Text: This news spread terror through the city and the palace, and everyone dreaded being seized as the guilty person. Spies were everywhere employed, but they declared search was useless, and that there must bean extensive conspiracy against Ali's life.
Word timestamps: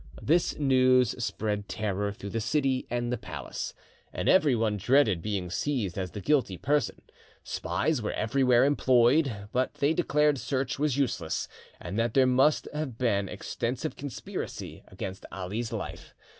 This 0.19 0.57
news 0.57 1.13
spread 1.23 1.69
terror 1.69 2.11
through 2.11 2.31
the 2.31 2.41
city 2.41 2.87
and 2.89 3.13
the 3.13 3.19
palace, 3.19 3.75
and 4.11 4.27
everyone 4.27 4.77
dreaded 4.77 5.21
being 5.21 5.51
seized 5.51 5.95
as 5.95 6.09
the 6.09 6.21
guilty 6.21 6.57
person. 6.57 7.03
Spies 7.43 8.01
were 8.01 8.11
everywhere 8.13 8.65
employed, 8.65 9.47
but 9.51 9.75
they 9.75 9.93
declared 9.93 10.39
search 10.39 10.79
was 10.79 10.97
useless, 10.97 11.47
and 11.79 11.99
that 11.99 12.15
there 12.15 12.25
must 12.25 12.67
bean 12.97 13.29
extensive 13.29 13.95
conspiracy 13.95 14.81
against 14.87 15.23
Ali's 15.31 15.71
life. 15.71 16.15